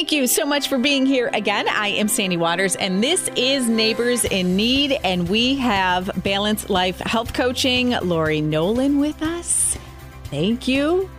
Thank 0.00 0.12
you 0.12 0.26
so 0.26 0.46
much 0.46 0.68
for 0.68 0.78
being 0.78 1.04
here 1.04 1.28
again. 1.34 1.68
I 1.68 1.88
am 1.88 2.08
Sandy 2.08 2.38
Waters, 2.38 2.74
and 2.74 3.04
this 3.04 3.28
is 3.36 3.68
Neighbors 3.68 4.24
in 4.24 4.56
Need. 4.56 4.92
And 5.04 5.28
we 5.28 5.56
have 5.56 6.10
Balanced 6.24 6.70
Life 6.70 7.00
Health 7.00 7.34
Coaching, 7.34 7.90
Lori 8.00 8.40
Nolan, 8.40 8.98
with 8.98 9.22
us. 9.22 9.76
Thank 10.24 10.66
you. 10.66 11.10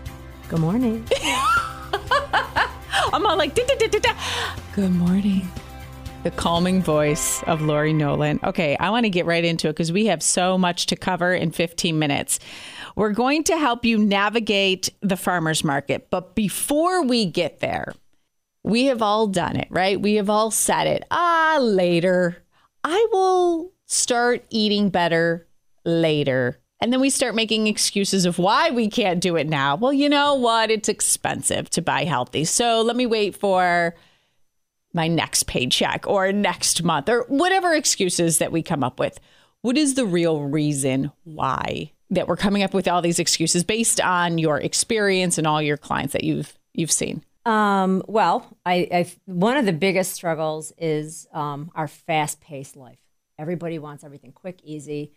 Good 0.50 0.62
morning. 0.62 1.08
I'm 3.14 3.24
all 3.24 3.38
like, 3.38 3.54
da, 3.54 3.64
da, 3.68 3.88
da, 3.88 4.14
good 4.74 4.92
morning. 4.96 5.48
The 6.24 6.32
calming 6.32 6.82
voice 6.82 7.44
of 7.44 7.62
Lori 7.62 7.94
Nolan. 7.94 8.40
Okay, 8.44 8.76
I 8.78 8.90
want 8.90 9.04
to 9.04 9.12
get 9.12 9.28
right 9.28 9.46
into 9.46 9.68
it 9.68 9.74
because 9.74 9.92
we 9.92 10.08
have 10.08 10.24
so 10.24 10.58
much 10.58 10.88
to 10.88 10.96
cover 10.96 11.36
in 11.36 11.52
15 11.52 12.00
minutes. 12.00 12.40
We're 12.96 13.12
going 13.12 13.44
to 13.44 13.58
help 13.60 13.86
you 13.86 14.00
navigate 14.00 14.90
the 15.02 15.18
farmer's 15.18 15.64
market. 15.64 16.08
But 16.10 16.34
before 16.34 17.04
we 17.04 17.28
get 17.28 17.60
there, 17.60 17.94
we 18.64 18.86
have 18.86 19.02
all 19.02 19.28
done 19.28 19.56
it, 19.56 19.68
right? 19.70 20.00
We 20.00 20.16
have 20.16 20.30
all 20.30 20.52
said 20.52 20.88
it. 20.88 21.06
Ah, 21.12 21.58
later. 21.60 22.44
I 22.84 23.08
will 23.12 23.72
start 23.86 24.46
eating 24.50 24.90
better 24.90 25.48
later. 25.86 26.60
And 26.80 26.92
then 26.92 27.00
we 27.00 27.10
start 27.12 27.36
making 27.36 27.68
excuses 27.68 28.26
of 28.26 28.40
why 28.40 28.72
we 28.72 28.90
can't 28.90 29.20
do 29.22 29.36
it 29.36 29.48
now. 29.48 29.76
Well, 29.76 29.94
you 29.94 30.10
know 30.10 30.34
what? 30.34 30.72
It's 30.72 30.90
expensive 30.90 31.70
to 31.72 31.82
buy 31.82 32.06
healthy. 32.06 32.44
So 32.44 32.82
let 32.82 32.96
me 32.96 33.06
wait 33.06 33.36
for 33.36 33.96
my 34.94 35.08
next 35.08 35.44
paycheck 35.44 36.08
or 36.08 36.32
next 36.32 36.84
month 36.84 37.08
or 37.08 37.26
whatever 37.28 37.74
excuses 37.74 38.40
that 38.40 38.52
we 38.52 38.64
come 38.64 38.84
up 38.84 39.00
with. 39.00 39.20
What 39.62 39.78
is 39.78 39.94
the 39.94 40.06
real 40.06 40.42
reason 40.42 41.12
why 41.24 41.92
that 42.10 42.28
we're 42.28 42.36
coming 42.36 42.64
up 42.64 42.74
with 42.74 42.88
all 42.88 43.02
these 43.02 43.20
excuses 43.20 43.64
based 43.64 44.02
on 44.02 44.38
your 44.38 44.60
experience 44.60 45.38
and 45.38 45.46
all 45.46 45.62
your 45.62 45.78
clients 45.78 46.14
that 46.14 46.24
you've 46.24 46.58
you've 46.74 46.92
seen? 46.92 47.24
Um, 47.46 48.04
well, 48.08 48.58
I, 48.66 48.88
I 48.92 49.12
one 49.26 49.58
of 49.58 49.66
the 49.66 49.74
biggest 49.74 50.14
struggles 50.14 50.74
is 50.78 51.28
um, 51.34 51.72
our 51.74 51.88
fast-paced 51.88 52.76
life. 52.76 53.00
Everybody 53.40 53.80
wants 53.80 54.04
everything 54.04 54.32
quick, 54.32 54.60
easy, 54.64 55.12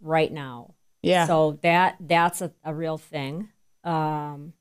right 0.00 0.32
now. 0.32 0.74
Yeah. 1.02 1.26
So 1.26 1.58
that 1.62 1.96
that's 2.00 2.40
a, 2.40 2.52
a 2.64 2.74
real 2.74 2.98
thing. 2.98 3.50
Um, 3.84 4.54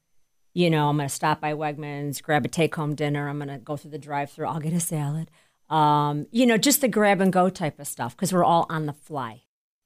you 0.54 0.70
know, 0.70 0.90
I'm 0.90 0.98
going 0.98 1.10
to 1.10 1.14
stop 1.14 1.42
by 1.42 1.54
Wegmans, 1.54 2.22
grab 2.22 2.46
a 2.46 2.48
take-home 2.48 2.96
dinner. 2.96 3.28
I'm 3.28 3.38
going 3.38 3.50
to 3.50 3.58
go 3.58 3.78
through 3.78 3.92
the 3.92 3.98
drive-through. 3.98 4.48
I'll 4.48 4.60
get 4.60 4.74
a 4.74 4.80
salad. 4.80 5.30
Um, 5.70 6.28
you 6.32 6.46
know, 6.46 6.58
just 6.58 6.82
the 6.82 6.88
grab 6.88 7.20
and 7.20 7.34
go 7.34 7.50
type 7.50 7.80
of 7.80 7.88
stuff 7.88 8.16
because 8.16 8.32
we're 8.32 8.44
all 8.44 8.68
on 8.70 8.86
the 8.86 8.94
fly. 8.94 9.44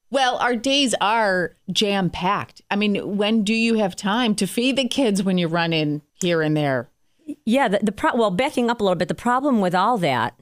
Well, 0.09 0.37
our 0.37 0.55
days 0.57 0.93
are 0.99 1.55
jam 1.71 2.09
packed. 2.09 2.61
I 2.69 2.75
mean, 2.75 3.17
when 3.17 3.43
do 3.43 3.53
you 3.53 3.75
have 3.75 3.95
time 3.95 4.35
to 4.35 4.45
feed 4.45 4.75
the 4.75 4.87
kids 4.87 5.23
when 5.23 5.37
you're 5.37 5.49
running 5.49 6.01
here 6.21 6.41
and 6.41 6.55
there? 6.55 6.90
Yeah, 7.45 7.67
the, 7.67 7.79
the 7.81 7.91
pro- 7.91 8.15
well, 8.15 8.31
backing 8.31 8.69
up 8.69 8.81
a 8.81 8.83
little 8.83 8.95
bit, 8.95 9.07
the 9.07 9.15
problem 9.15 9.61
with 9.61 9.75
all 9.75 9.97
that 9.99 10.39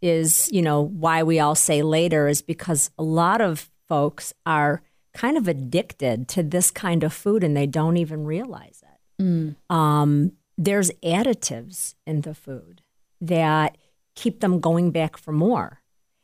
is, 0.00 0.50
you 0.52 0.62
know, 0.62 0.82
why 0.82 1.22
we 1.22 1.40
all 1.40 1.54
say 1.54 1.82
later 1.82 2.28
is 2.28 2.42
because 2.42 2.90
a 2.98 3.02
lot 3.02 3.40
of 3.40 3.70
folks 3.88 4.32
are 4.46 4.82
kind 5.14 5.36
of 5.36 5.48
addicted 5.48 6.28
to 6.28 6.42
this 6.42 6.70
kind 6.70 7.02
of 7.02 7.12
food 7.12 7.42
and 7.42 7.56
they 7.56 7.66
don't 7.66 7.96
even 7.96 8.24
realize 8.24 8.82
it. 8.84 9.22
Mm. 9.22 9.56
Um, 9.74 10.32
there's 10.56 10.90
additives 11.02 11.94
in 12.06 12.20
the 12.20 12.34
food 12.34 12.82
that 13.20 13.76
keep 14.14 14.40
them 14.40 14.60
going 14.60 14.90
back 14.90 15.16
for 15.16 15.32
more. 15.32 15.80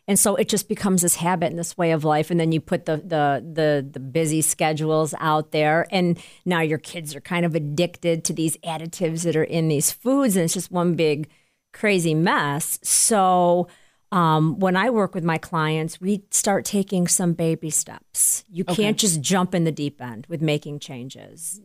And 0.07 0.19
so 0.19 0.37
it 0.37 0.49
just 0.49 0.69
becomes 0.69 1.01
this 1.03 1.17
habit 1.17 1.51
and 1.51 1.59
this 1.59 1.79
way 1.79 1.93
of 1.93 2.05
life. 2.05 2.31
And 2.31 2.39
then 2.39 2.53
you 2.53 2.61
put 2.61 2.85
the, 2.85 2.99
the 2.99 3.43
the 3.53 3.89
the 3.91 4.01
busy 4.01 4.43
schedules 4.43 5.15
out 5.19 5.53
there, 5.53 5.87
and 5.91 6.19
now 6.45 6.61
your 6.61 6.79
kids 6.79 7.15
are 7.15 7.21
kind 7.23 7.47
of 7.47 7.55
addicted 7.55 8.25
to 8.25 8.33
these 8.35 8.57
additives 8.59 9.23
that 9.25 9.35
are 9.37 9.45
in 9.45 9.69
these 9.69 9.91
foods, 9.91 10.37
and 10.37 10.45
it's 10.45 10.55
just 10.55 10.71
one 10.71 10.95
big 10.95 11.29
crazy 11.73 12.15
mess. 12.15 12.79
So 12.83 13.67
um, 14.13 14.59
when 14.61 14.77
I 14.77 14.91
work 14.91 15.15
with 15.15 15.25
my 15.25 15.39
clients, 15.39 16.01
we 16.01 16.25
start 16.31 16.65
taking 16.65 17.09
some 17.09 17.33
baby 17.33 17.71
steps. 17.71 18.45
You 18.49 18.65
Okay. 18.69 18.83
can't 18.83 18.99
just 18.99 19.21
jump 19.23 19.55
in 19.55 19.65
the 19.65 19.73
deep 19.73 20.01
end 20.01 20.27
with 20.29 20.41
making 20.43 20.81
changes. 20.81 21.61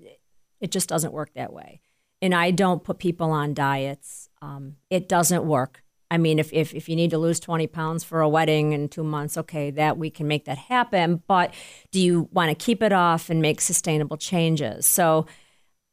It 0.59 0.71
just 0.71 0.89
doesn't 0.89 1.13
work 1.13 1.33
that 1.35 1.53
way. 1.53 1.81
And 2.21 2.33
I 2.33 2.51
don't 2.51 2.83
put 2.83 2.97
people 2.97 3.31
on 3.31 3.53
diets. 3.53 4.29
Um, 4.41 4.77
it 4.89 5.07
doesn't 5.07 5.45
work. 5.45 5.83
I 6.11 6.17
mean, 6.17 6.39
if, 6.39 6.51
if, 6.53 6.73
if 6.73 6.89
you 6.89 6.95
need 6.95 7.11
to 7.11 7.17
lose 7.17 7.39
20 7.39 7.67
pounds 7.67 8.03
for 8.03 8.21
a 8.21 8.29
wedding 8.29 8.71
in 8.71 8.89
two 8.89 9.03
months, 9.03 9.37
okay, 9.37 9.69
that 9.71 9.97
we 9.97 10.09
can 10.09 10.27
make 10.27 10.45
that 10.45 10.57
happen. 10.57 11.21
But 11.27 11.53
do 11.91 11.99
you 11.99 12.27
want 12.31 12.49
to 12.49 12.55
keep 12.55 12.81
it 12.81 12.91
off 12.91 13.29
and 13.29 13.41
make 13.41 13.61
sustainable 13.61 14.17
changes? 14.17 14.87
So, 14.87 15.27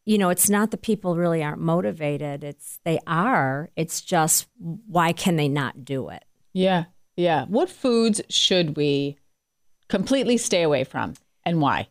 you 0.06 0.16
know, 0.16 0.30
it's 0.30 0.48
not 0.48 0.70
that 0.70 0.82
people 0.82 1.16
really 1.16 1.42
aren't 1.42 1.60
motivated. 1.60 2.44
It's 2.44 2.78
they 2.84 2.98
are. 3.06 3.70
It's 3.76 4.00
just 4.00 4.46
why 4.58 5.12
can 5.12 5.36
they 5.36 5.48
not 5.48 5.84
do 5.84 6.08
it? 6.08 6.24
Yeah. 6.54 6.84
Yeah. 7.16 7.44
What 7.46 7.68
foods 7.68 8.22
should 8.30 8.76
we 8.76 9.18
completely 9.88 10.38
stay 10.38 10.62
away 10.62 10.84
from 10.84 11.14
and 11.44 11.60
why? 11.60 11.88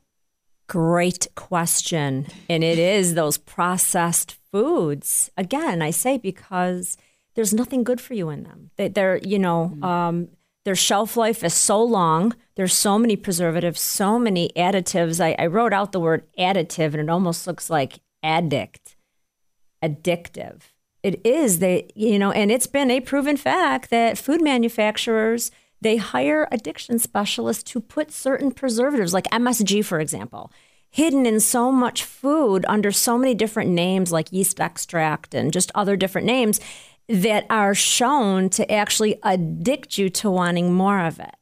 Great 0.67 1.27
question. 1.35 2.25
And 2.49 2.63
it 2.63 2.79
is 2.79 3.13
those 3.13 3.37
processed 3.37 4.35
foods. 4.51 5.29
Again, 5.37 5.81
I 5.83 5.91
say 5.91 6.17
because 6.17 6.97
there's 7.35 7.53
nothing 7.53 7.83
good 7.83 8.01
for 8.01 8.13
you 8.13 8.29
in 8.29 8.43
them. 8.43 8.71
They, 8.77 8.87
they're, 8.87 9.17
you 9.17 9.39
know, 9.39 9.77
um, 9.81 10.29
their 10.63 10.75
shelf 10.75 11.15
life 11.15 11.43
is 11.43 11.53
so 11.53 11.81
long. 11.81 12.33
There's 12.55 12.73
so 12.73 12.97
many 12.97 13.15
preservatives, 13.15 13.79
so 13.79 14.17
many 14.17 14.51
additives. 14.55 15.23
I, 15.23 15.35
I 15.37 15.47
wrote 15.47 15.73
out 15.73 15.91
the 15.91 15.99
word 15.99 16.23
additive 16.39 16.93
and 16.93 16.95
it 16.95 17.09
almost 17.09 17.45
looks 17.45 17.69
like 17.69 17.99
addict, 18.23 18.95
addictive. 19.83 20.61
It 21.03 21.23
is 21.23 21.59
they, 21.59 21.91
you 21.93 22.17
know, 22.17 22.31
and 22.31 22.51
it's 22.51 22.65
been 22.65 22.89
a 22.89 22.99
proven 22.99 23.37
fact 23.37 23.91
that 23.91 24.17
food 24.17 24.41
manufacturers 24.41 25.51
they 25.81 25.97
hire 25.97 26.47
addiction 26.51 26.97
specialists 26.97 27.61
to 27.61 27.79
put 27.79 28.11
certain 28.11 28.49
preservatives, 28.49 29.13
like 29.13 29.25
MSG, 29.25 29.85
for 29.85 29.99
example, 29.99 30.51
hidden 30.89 31.27
in 31.27 31.39
so 31.39 31.71
much 31.71 32.03
food 32.03 32.65
under 32.67 32.91
so 32.91 33.19
many 33.19 33.35
different 33.35 33.69
names, 33.69 34.11
like 34.11 34.31
yeast 34.31 34.59
extract 34.59 35.35
and 35.35 35.53
just 35.53 35.71
other 35.75 35.95
different 35.95 36.25
names, 36.25 36.59
that 37.07 37.45
are 37.49 37.75
shown 37.75 38.49
to 38.49 38.71
actually 38.71 39.19
addict 39.23 39.97
you 39.97 40.09
to 40.09 40.29
wanting 40.31 40.73
more 40.73 40.99
of 40.99 41.19
it. 41.19 41.35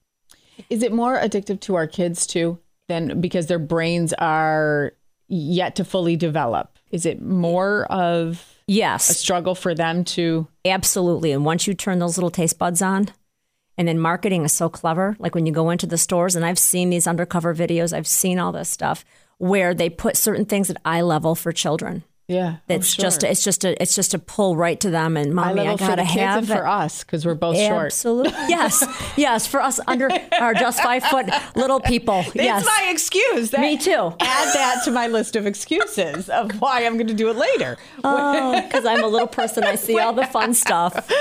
Is 0.70 0.84
it 0.84 0.92
more 0.92 1.18
addictive 1.18 1.60
to 1.62 1.76
our 1.76 1.88
kids 1.88 2.28
too 2.28 2.60
than 2.88 3.22
because 3.22 3.48
their 3.48 3.60
brains 3.60 4.14
are 4.14 4.94
yet 5.28 5.76
to 5.76 5.86
fully 5.86 6.16
develop? 6.16 6.78
Is 6.92 7.06
it 7.06 7.22
more 7.22 7.86
of 7.86 8.60
yes, 8.68 9.10
a 9.10 9.14
struggle 9.14 9.56
for 9.56 9.74
them 9.74 10.04
to 10.04 10.48
absolutely. 10.66 11.32
And 11.32 11.46
once 11.46 11.66
you 11.66 11.74
turn 11.74 12.00
those 12.00 12.18
little 12.18 12.30
taste 12.30 12.60
buds 12.60 12.82
on, 12.82 13.10
and 13.78 13.88
then 13.88 14.00
marketing 14.00 14.44
is 14.44 14.54
so 14.54 14.70
clever. 14.70 15.16
Like 15.20 15.34
when 15.34 15.46
you 15.46 15.52
go 15.52 15.70
into 15.72 15.88
the 15.88 15.98
stores, 15.98 16.36
and 16.36 16.46
I've 16.46 16.60
seen 16.60 16.90
these 16.90 17.08
undercover 17.08 17.56
videos, 17.56 17.94
I've 17.94 18.08
seen 18.08 18.38
all 18.38 18.52
this 18.52 18.70
stuff 18.70 19.04
where 19.38 19.74
they 19.74 19.90
put 19.90 20.16
certain 20.16 20.46
things 20.46 20.70
at 20.70 20.78
eye 20.86 21.02
level 21.02 21.36
for 21.36 21.52
children. 21.52 22.04
Yeah. 22.28 22.58
It's 22.70 22.96
just 22.96 23.24
it's 23.24 23.44
just 23.44 23.66
a 23.66 23.80
it's 23.82 23.96
just 23.96 24.14
a 24.14 24.20
pull 24.20 24.56
right 24.56 24.80
to 24.80 24.90
them 24.90 25.18
and 25.18 25.34
mommy, 25.36 25.68
I 25.68 25.76
gotta 25.76 26.06
have 26.06 26.38
and 26.38 26.48
for 26.48 26.66
us 26.66 27.04
because 27.04 27.26
we're 27.26 27.36
both 27.36 27.58
short. 27.58 27.88
Absolutely, 27.88 28.32
yes, 28.48 28.86
yes. 29.18 29.46
For 29.46 29.62
us 29.62 29.80
under 29.88 30.10
our 30.40 30.54
just 30.54 30.82
five 30.82 31.04
foot 31.04 31.30
little 31.56 31.82
people, 31.82 32.24
yes. 32.34 32.62
It's 32.62 32.66
my 32.68 32.88
excuse. 32.90 33.52
That- 33.52 33.60
Me 33.62 33.78
too. 33.78 33.92
Add 33.92 34.54
that 34.56 34.82
to 34.86 34.92
my 34.92 35.08
list 35.08 35.36
of 35.36 35.46
excuses 35.46 36.30
of 36.30 36.52
why 36.62 36.86
I'm 36.86 36.94
going 36.94 37.08
to 37.08 37.14
do 37.14 37.30
it 37.30 37.36
later. 37.36 37.78
because 37.98 38.86
I'm 38.86 39.04
a 39.04 39.08
little 39.08 39.28
person, 39.28 39.66
I 39.66 39.76
see 39.76 40.00
all 40.00 40.14
the 40.14 40.26
fun 40.26 40.54
stuff. 40.66 41.12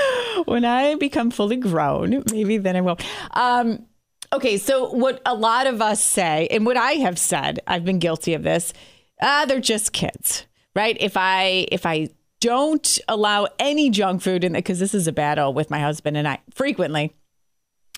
when 0.45 0.63
I 0.65 0.95
become 0.95 1.31
fully 1.31 1.57
grown, 1.57 2.23
maybe 2.31 2.57
then 2.57 2.75
I 2.77 2.81
will. 2.81 2.97
Um, 3.31 3.85
okay, 4.31 4.57
so 4.57 4.89
what 4.91 5.21
a 5.25 5.35
lot 5.35 5.67
of 5.67 5.81
us 5.81 6.01
say, 6.03 6.47
and 6.49 6.65
what 6.65 6.77
I 6.77 6.93
have 6.93 7.19
said, 7.19 7.59
I've 7.67 7.83
been 7.85 7.99
guilty 7.99 8.33
of 8.33 8.43
this. 8.43 8.73
Ah, 9.21 9.45
they're 9.47 9.59
just 9.59 9.93
kids, 9.93 10.45
right? 10.75 10.97
If 10.99 11.17
I 11.17 11.67
if 11.71 11.85
I 11.85 12.09
don't 12.39 12.99
allow 13.07 13.47
any 13.57 13.89
junk 13.89 14.21
food 14.21 14.43
in 14.43 14.51
the 14.51 14.59
because 14.59 14.79
this 14.79 14.93
is 14.93 15.07
a 15.07 15.13
battle 15.13 15.53
with 15.53 15.69
my 15.69 15.79
husband 15.79 16.17
and 16.17 16.27
I 16.27 16.39
frequently. 16.53 17.13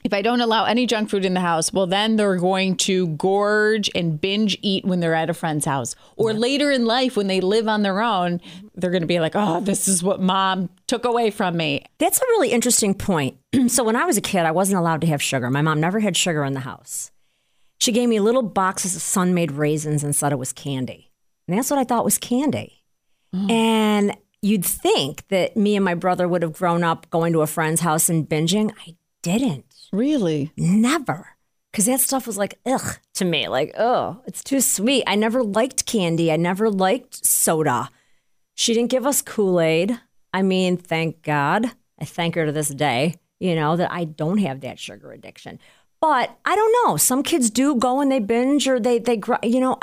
If 0.03 0.13
I 0.13 0.21
don't 0.21 0.39
allow 0.39 0.65
any 0.65 0.85
junk 0.85 1.09
food 1.09 1.25
in 1.25 1.33
the 1.33 1.39
house, 1.39 1.73
well, 1.73 1.87
then 1.87 2.15
they're 2.15 2.35
going 2.35 2.77
to 2.77 3.07
gorge 3.07 3.89
and 3.95 4.21
binge 4.21 4.55
eat 4.61 4.85
when 4.85 4.99
they're 4.99 5.15
at 5.15 5.31
a 5.31 5.33
friend's 5.33 5.65
house. 5.65 5.95
Or 6.15 6.31
later 6.31 6.69
in 6.69 6.85
life, 6.85 7.17
when 7.17 7.25
they 7.25 7.41
live 7.41 7.67
on 7.67 7.81
their 7.81 8.01
own, 8.01 8.39
they're 8.75 8.91
going 8.91 9.01
to 9.01 9.07
be 9.07 9.19
like, 9.19 9.31
oh, 9.33 9.61
this 9.61 9.87
is 9.87 10.03
what 10.03 10.21
mom 10.21 10.69
took 10.85 11.05
away 11.05 11.31
from 11.31 11.57
me. 11.57 11.83
That's 11.97 12.19
a 12.19 12.25
really 12.27 12.51
interesting 12.51 12.93
point. 12.93 13.39
so 13.67 13.83
when 13.83 13.95
I 13.95 14.05
was 14.05 14.15
a 14.15 14.21
kid, 14.21 14.45
I 14.45 14.51
wasn't 14.51 14.77
allowed 14.77 15.01
to 15.01 15.07
have 15.07 15.23
sugar. 15.23 15.49
My 15.49 15.63
mom 15.63 15.79
never 15.79 15.99
had 15.99 16.15
sugar 16.15 16.43
in 16.43 16.53
the 16.53 16.59
house. 16.59 17.09
She 17.79 17.91
gave 17.91 18.07
me 18.07 18.19
little 18.19 18.43
boxes 18.43 18.95
of 18.95 19.01
Sun-Maid 19.01 19.53
raisins 19.53 20.03
and 20.03 20.15
said 20.15 20.31
it 20.31 20.37
was 20.37 20.53
candy. 20.53 21.04
And 21.47 21.57
that's 21.57 21.69
what 21.69 21.79
I 21.79 21.83
thought 21.83 22.05
was 22.05 22.17
candy. 22.17 22.83
Mm. 23.33 23.51
And 23.51 24.17
you'd 24.41 24.65
think 24.65 25.27
that 25.29 25.57
me 25.57 25.75
and 25.75 25.85
my 25.85 25.95
brother 25.95 26.27
would 26.27 26.41
have 26.41 26.53
grown 26.53 26.83
up 26.83 27.09
going 27.09 27.33
to 27.33 27.41
a 27.41 27.47
friend's 27.47 27.81
house 27.81 28.09
and 28.09 28.27
binging. 28.27 28.71
I 28.87 28.95
didn't. 29.21 29.65
Really? 29.91 30.51
Never. 30.57 31.29
Because 31.71 31.87
that 31.87 31.99
stuff 31.99 32.25
was 32.25 32.37
like, 32.37 32.57
ugh, 32.65 32.97
to 33.15 33.25
me. 33.25 33.47
Like, 33.47 33.73
oh, 33.77 34.21
it's 34.25 34.43
too 34.43 34.61
sweet. 34.61 35.03
I 35.07 35.15
never 35.15 35.43
liked 35.43 35.85
candy. 35.85 36.31
I 36.31 36.37
never 36.37 36.69
liked 36.69 37.25
soda. 37.25 37.89
She 38.53 38.73
didn't 38.73 38.91
give 38.91 39.05
us 39.05 39.21
Kool 39.21 39.59
Aid. 39.59 39.99
I 40.33 40.41
mean, 40.41 40.77
thank 40.77 41.21
God. 41.21 41.65
I 41.99 42.05
thank 42.05 42.35
her 42.35 42.45
to 42.45 42.51
this 42.51 42.69
day, 42.69 43.15
you 43.39 43.55
know, 43.55 43.75
that 43.75 43.91
I 43.91 44.05
don't 44.05 44.37
have 44.39 44.61
that 44.61 44.79
sugar 44.79 45.11
addiction. 45.11 45.59
But 46.07 46.37
I 46.45 46.55
don't 46.55 46.75
know. 46.85 46.97
Some 46.97 47.23
kids 47.23 47.49
do 47.49 47.75
go 47.77 47.99
and 47.99 48.11
they 48.11 48.19
binge 48.19 48.67
or 48.67 48.79
they, 48.79 48.99
they 48.99 49.19
you 49.41 49.59
know, 49.59 49.79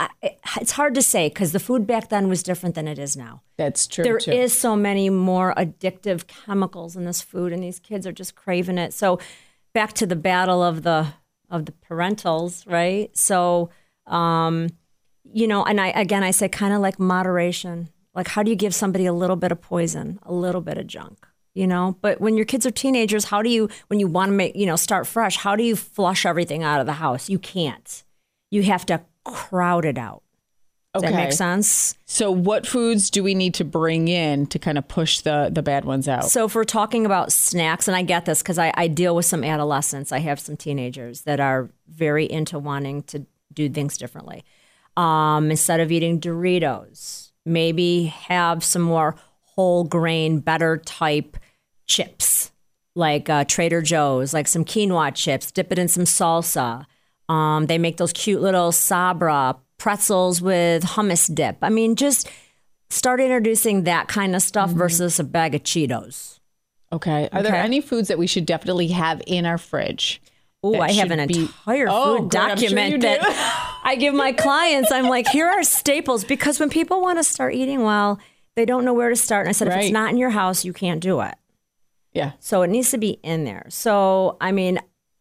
it's 0.60 0.70
hard 0.70 0.94
to 0.94 1.02
say 1.02 1.28
because 1.28 1.50
the 1.50 1.58
food 1.58 1.84
back 1.84 2.10
then 2.10 2.28
was 2.28 2.44
different 2.44 2.76
than 2.76 2.86
it 2.86 2.96
is 2.96 3.16
now. 3.16 3.42
That's 3.56 3.88
true. 3.88 4.04
There 4.04 4.18
too. 4.18 4.30
is 4.30 4.56
so 4.56 4.76
many 4.76 5.10
more 5.10 5.52
addictive 5.56 6.28
chemicals 6.28 6.94
in 6.94 7.06
this 7.06 7.22
food, 7.22 7.52
and 7.52 7.60
these 7.60 7.80
kids 7.80 8.06
are 8.06 8.12
just 8.12 8.36
craving 8.36 8.78
it. 8.78 8.94
So 8.94 9.18
back 9.74 9.94
to 9.94 10.06
the 10.06 10.14
battle 10.14 10.62
of 10.62 10.84
the 10.84 11.08
of 11.50 11.66
the 11.66 11.72
parentals, 11.72 12.70
right? 12.70 13.10
So, 13.16 13.70
um, 14.06 14.68
you 15.24 15.48
know, 15.48 15.64
and 15.64 15.80
I 15.80 15.88
again 15.88 16.22
I 16.22 16.30
say 16.30 16.48
kind 16.48 16.72
of 16.72 16.80
like 16.80 17.00
moderation. 17.00 17.88
Like, 18.14 18.28
how 18.28 18.44
do 18.44 18.50
you 18.52 18.56
give 18.56 18.76
somebody 18.76 19.06
a 19.06 19.12
little 19.12 19.34
bit 19.34 19.50
of 19.50 19.60
poison, 19.60 20.20
a 20.22 20.32
little 20.32 20.60
bit 20.60 20.78
of 20.78 20.86
junk? 20.86 21.26
You 21.54 21.66
know? 21.66 21.96
But 22.00 22.20
when 22.20 22.36
your 22.36 22.46
kids 22.46 22.66
are 22.66 22.70
teenagers 22.70 23.24
how 23.26 23.42
do 23.42 23.50
you 23.50 23.68
when 23.88 24.00
you 24.00 24.08
want 24.08 24.30
to 24.30 24.36
make 24.36 24.56
you 24.56 24.66
know 24.66 24.76
start 24.76 25.06
fresh 25.06 25.36
how 25.36 25.56
do 25.56 25.62
you 25.62 25.76
flush 25.76 26.26
everything 26.26 26.62
out 26.62 26.80
of 26.80 26.86
the 26.86 26.94
house? 26.94 27.28
You 27.28 27.38
can't. 27.38 28.02
You 28.50 28.62
have 28.64 28.86
to 28.86 29.02
crowd 29.24 29.84
it 29.84 29.98
out. 29.98 30.22
Does 30.94 31.04
okay. 31.04 31.12
that 31.12 31.24
make 31.24 31.32
sense? 31.32 31.94
So, 32.04 32.30
what 32.30 32.66
foods 32.66 33.08
do 33.08 33.22
we 33.22 33.34
need 33.34 33.54
to 33.54 33.64
bring 33.64 34.08
in 34.08 34.46
to 34.48 34.58
kind 34.58 34.76
of 34.76 34.86
push 34.88 35.20
the 35.20 35.50
the 35.50 35.62
bad 35.62 35.86
ones 35.86 36.06
out? 36.06 36.24
so 36.26 36.44
if 36.44 36.54
we're 36.54 36.64
talking 36.64 37.06
about 37.06 37.32
snacks 37.32 37.88
and 37.88 37.96
i 37.96 38.02
get 38.02 38.26
this 38.26 38.42
because 38.42 38.58
I, 38.58 38.72
I 38.76 38.88
deal 38.88 39.16
with 39.16 39.24
some 39.24 39.42
adolescents 39.42 40.12
i 40.12 40.18
have 40.18 40.38
some 40.38 40.56
teenagers 40.56 41.22
that 41.22 41.40
are 41.40 41.70
very 41.88 42.30
into 42.30 42.58
wanting 42.58 43.04
to 43.04 43.26
do 43.52 43.68
things 43.68 43.96
differently. 43.96 44.44
Um, 44.96 45.50
instead 45.50 45.80
of 45.80 45.90
eating 45.90 46.20
doritos 46.20 47.30
maybe 47.44 48.04
have 48.04 48.62
some 48.62 48.82
more 48.82 49.16
whole 49.40 49.84
grain 49.84 50.40
better 50.40 50.76
type 50.78 51.36
chips 51.86 52.50
like 52.94 53.30
uh, 53.30 53.44
Trader 53.44 53.80
Joe's, 53.80 54.34
like 54.34 54.46
some 54.46 54.64
quinoa 54.64 55.14
chips, 55.14 55.50
dip 55.50 55.72
it 55.72 55.78
in 55.78 55.88
some 55.88 56.04
salsa. 56.04 56.84
Um, 57.28 57.66
they 57.66 57.78
make 57.78 57.96
those 57.96 58.12
cute 58.12 58.42
little 58.42 58.70
Sabra 58.72 59.56
pretzels 59.78 60.42
with 60.42 60.82
hummus 60.84 61.34
dip. 61.34 61.56
I 61.62 61.70
mean, 61.70 61.96
just 61.96 62.28
start 62.90 63.20
introducing 63.20 63.84
that 63.84 64.08
kind 64.08 64.36
of 64.36 64.42
stuff 64.42 64.70
versus 64.70 65.18
a 65.18 65.24
bag 65.24 65.54
of 65.54 65.62
Cheetos. 65.62 66.38
okay. 66.92 67.30
Are 67.32 67.42
there 67.42 67.54
any 67.54 67.80
foods 67.80 68.08
that 68.08 68.18
we 68.18 68.26
should 68.26 68.44
definitely 68.44 68.88
have 68.88 69.22
in 69.26 69.46
our 69.46 69.56
fridge? 69.58 70.20
Oh, 70.62 70.78
I 70.78 70.92
have 70.92 71.10
an 71.10 71.18
entire 71.20 71.86
Oh, 71.90 72.18
food. 72.18 72.36
I'm 72.36 72.56
sure 72.58 72.66
document 72.68 73.02
that 73.02 73.80
I 73.82 73.96
give 73.96 74.14
my 74.14 74.32
clients. 74.44 74.92
I'm 74.92 75.08
like, 75.08 75.26
here 75.28 75.46
are 75.48 75.62
staples 75.64 76.24
because 76.24 76.60
when 76.60 76.68
people 76.68 77.00
want 77.00 77.18
to 77.18 77.24
start 77.24 77.54
eating 77.54 77.82
well, 77.82 78.20
they 78.54 78.64
don't 78.66 78.84
know 78.84 78.92
where 78.92 79.08
to 79.08 79.16
start. 79.16 79.46
And 79.46 79.48
I 79.48 79.52
said, 79.52 79.68
if 79.68 79.76
it's 79.76 79.90
not 79.90 80.10
in 80.10 80.18
your 80.18 80.30
house, 80.30 80.64
you 80.64 80.72
can't 80.74 81.00
do 81.00 81.20
it. 81.22 81.34
Yeah. 82.12 82.32
So 82.40 82.62
it 82.62 82.68
needs 82.68 82.90
to 82.90 82.98
be 82.98 83.18
in 83.22 83.44
there. 83.44 83.66
So, 83.68 84.36
I 84.40 84.52
mean, 84.52 84.78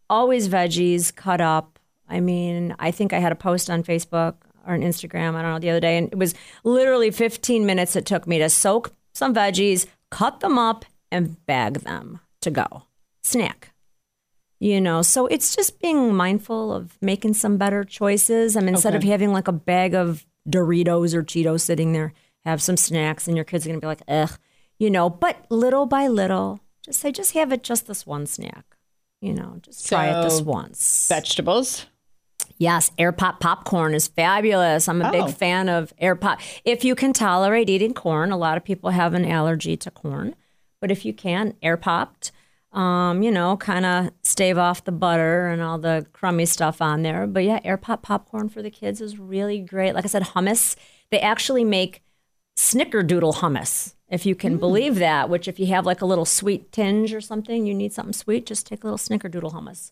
always 0.10 0.50
veggies 0.50 1.16
cut 1.16 1.42
up. 1.42 1.80
I 2.10 2.20
mean, 2.20 2.76
I 2.80 2.92
think 2.92 3.14
I 3.14 3.20
had 3.20 3.32
a 3.32 3.36
post 3.36 3.70
on 3.70 3.84
Facebook 3.84 4.36
or 4.68 4.74
on 4.74 4.82
Instagram, 4.82 5.36
I 5.36 5.42
don't 5.42 5.54
know, 5.54 5.60
the 5.60 5.70
other 5.70 5.80
day, 5.80 5.98
and 5.98 6.10
it 6.12 6.18
was 6.18 6.36
literally 6.64 7.10
15 7.10 7.66
minutes 7.66 7.96
it 7.96 8.06
took 8.06 8.28
me 8.28 8.38
to 8.40 8.50
soak 8.50 8.94
some 9.14 9.34
veggies, 9.34 9.88
cut 10.10 10.40
them 10.42 10.58
up, 10.58 10.86
and 11.12 11.44
bag 11.46 11.80
them 11.80 12.20
to 12.42 12.52
go. 12.52 12.84
Snack. 13.24 13.74
You 14.60 14.80
know, 14.80 15.02
so 15.02 15.26
it's 15.26 15.56
just 15.56 15.80
being 15.80 16.14
mindful 16.14 16.72
of 16.72 16.98
making 17.02 17.34
some 17.34 17.58
better 17.58 17.84
choices. 17.84 18.56
I 18.56 18.60
mean, 18.60 18.76
instead 18.76 18.94
of 18.94 19.04
having 19.04 19.34
like 19.34 19.48
a 19.48 19.54
bag 19.54 19.96
of 19.96 20.26
Doritos 20.48 21.16
or 21.16 21.24
Cheetos 21.24 21.62
sitting 21.62 21.94
there, 21.94 22.14
have 22.46 22.62
some 22.62 22.78
snacks, 22.78 23.28
and 23.28 23.36
your 23.36 23.44
kids 23.44 23.66
are 23.66 23.70
going 23.70 23.80
to 23.80 23.84
be 23.84 23.88
like, 23.88 24.04
ugh, 24.08 24.38
you 24.78 24.90
know, 24.90 25.10
but 25.10 25.46
little 25.50 25.88
by 25.88 26.08
little, 26.08 26.60
just 26.84 27.00
say, 27.00 27.12
just 27.12 27.34
have 27.34 27.52
it 27.52 27.64
just 27.64 27.88
this 27.88 28.06
one 28.06 28.26
snack. 28.26 28.66
You 29.22 29.34
know, 29.34 29.58
just 29.62 29.88
try 29.88 30.08
it 30.08 30.24
this 30.24 30.42
once. 30.42 31.08
Vegetables. 31.08 31.86
Yes, 32.58 32.92
air 32.98 33.12
pop 33.12 33.40
popcorn 33.40 33.94
is 33.94 34.08
fabulous. 34.08 34.88
I'm 34.88 35.02
a 35.02 35.10
Oh. 35.10 35.12
big 35.12 35.36
fan 35.36 35.70
of 35.70 35.94
air 36.00 36.16
pop. 36.16 36.40
If 36.66 36.84
you 36.84 36.96
can 36.96 37.14
tolerate 37.14 37.70
eating 37.70 37.94
corn, 37.94 38.32
a 38.32 38.38
lot 38.38 38.58
of 38.58 38.64
people 38.64 38.90
have 38.92 39.14
an 39.14 39.26
allergy 39.26 39.78
to 39.78 39.92
corn, 39.92 40.36
but 40.80 40.92
if 40.92 41.06
you 41.06 41.14
can, 41.14 41.54
air 41.62 41.78
popped, 41.78 42.32
um, 42.72 43.22
you 43.22 43.32
know, 43.32 43.58
kind 43.58 43.86
of 43.86 44.12
stave 44.24 44.58
off 44.58 44.84
the 44.84 44.92
butter 44.92 45.48
and 45.50 45.62
all 45.62 45.78
the 45.78 46.06
crummy 46.14 46.46
stuff 46.46 46.82
on 46.82 47.02
there. 47.04 47.28
But 47.28 47.44
yeah, 47.44 47.60
air 47.64 47.78
pop 47.78 48.02
popcorn 48.04 48.50
for 48.50 48.62
the 48.62 48.72
kids 48.72 49.02
is 49.02 49.20
really 49.20 49.60
great. 49.60 49.94
Like 49.94 50.06
I 50.06 50.08
said, 50.08 50.24
hummus. 50.24 50.76
They 51.12 51.20
actually 51.20 51.64
make 51.66 52.02
snickerdoodle 52.58 53.36
hummus, 53.36 53.96
if 54.10 54.26
you 54.26 54.36
can 54.36 54.58
believe 54.58 54.96
that. 54.96 55.30
Which, 55.30 55.48
if 55.48 55.60
you 55.60 55.68
have 55.68 55.86
like 55.86 56.02
a 56.02 56.06
little 56.06 56.26
sweet 56.26 56.72
tinge 56.72 57.14
or 57.14 57.22
something, 57.22 57.66
you 57.66 57.74
need 57.74 57.94
something 57.94 58.14
sweet, 58.14 58.46
just 58.46 58.68
take 58.68 58.84
a 58.84 58.88
little 58.88 58.98
snickerdoodle 58.98 59.54
hummus. 59.54 59.92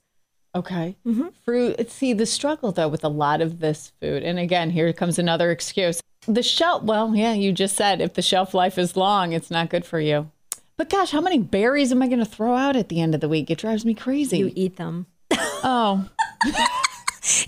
Okay. 0.55 0.97
Mm-hmm. 1.05 1.27
Fruit. 1.45 1.91
See, 1.91 2.13
the 2.13 2.25
struggle 2.25 2.71
though 2.71 2.87
with 2.87 3.03
a 3.03 3.09
lot 3.09 3.41
of 3.41 3.59
this 3.59 3.91
food, 4.01 4.23
and 4.23 4.39
again, 4.39 4.71
here 4.71 4.91
comes 4.93 5.19
another 5.19 5.51
excuse. 5.51 6.01
The 6.27 6.43
shelf, 6.43 6.83
well, 6.83 7.15
yeah, 7.15 7.33
you 7.33 7.51
just 7.51 7.75
said 7.75 8.01
if 8.01 8.13
the 8.15 8.21
shelf 8.21 8.53
life 8.53 8.77
is 8.77 8.97
long, 8.97 9.31
it's 9.31 9.51
not 9.51 9.69
good 9.69 9.85
for 9.85 9.99
you. 9.99 10.29
But 10.75 10.89
gosh, 10.89 11.11
how 11.11 11.21
many 11.21 11.39
berries 11.39 11.91
am 11.91 12.01
I 12.01 12.07
going 12.07 12.19
to 12.19 12.25
throw 12.25 12.55
out 12.55 12.75
at 12.75 12.89
the 12.89 13.01
end 13.01 13.13
of 13.13 13.21
the 13.21 13.29
week? 13.29 13.49
It 13.51 13.57
drives 13.57 13.85
me 13.85 13.93
crazy. 13.93 14.37
You 14.39 14.51
eat 14.55 14.77
them. 14.77 15.07
oh, 15.31 16.07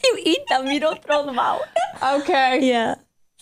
You 0.04 0.20
eat 0.24 0.42
them. 0.50 0.68
You 0.68 0.80
don't 0.80 1.02
throw 1.04 1.26
them 1.26 1.40
out. 1.40 1.62
okay. 2.04 2.60
Yeah. 2.62 2.96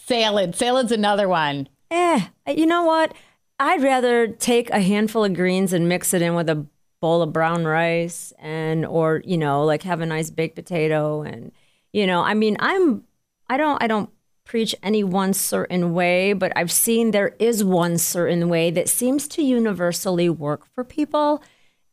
Salad. 0.10 0.56
Salad's 0.56 0.92
another 0.92 1.30
one. 1.30 1.70
Eh, 1.92 2.26
you 2.48 2.66
know 2.66 2.82
what? 2.82 3.14
I'd 3.60 3.84
rather 3.84 4.28
take 4.28 4.72
a 4.72 4.82
handful 4.82 5.24
of 5.24 5.36
greens 5.36 5.72
and 5.72 5.88
mix 5.88 6.16
it 6.16 6.24
in 6.24 6.34
with 6.34 6.50
a 6.50 6.66
bowl 7.00 7.22
of 7.22 7.32
brown 7.32 7.66
rice 7.66 8.34
and 8.40 8.88
or, 8.88 9.22
you 9.24 9.38
know, 9.38 9.64
like 9.64 9.84
have 9.84 10.02
a 10.02 10.08
nice 10.08 10.32
baked 10.32 10.56
potato 10.56 11.22
and 11.22 11.52
you 11.94 12.08
know, 12.08 12.22
I 12.22 12.34
mean, 12.34 12.58
I'm 12.60 13.04
I 13.50 13.58
don't 13.58 13.84
I 13.84 13.86
don't 13.86 14.10
preach 14.46 14.74
any 14.82 15.04
one 15.04 15.32
certain 15.32 15.94
way, 15.94 16.34
but 16.34 16.52
I've 16.56 16.72
seen 16.72 17.12
there 17.12 17.36
is 17.38 17.64
one 17.64 18.00
certain 18.00 18.50
way 18.50 18.72
that 18.72 18.90
seems 18.90 19.28
to 19.28 19.44
universally 19.44 20.28
work 20.28 20.66
for 20.74 20.84
people 20.84 21.44